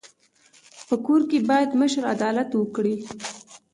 په 0.87 0.95
کور 1.05 1.21
کي 1.29 1.39
بايد 1.49 1.69
مشر 1.81 2.03
عدالت 2.15 2.49
وکړي. 2.55 2.95